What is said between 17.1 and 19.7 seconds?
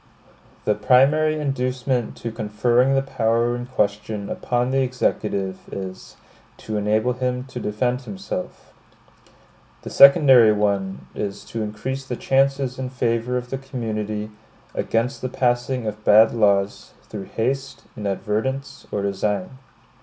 haste, inadvertence, or design.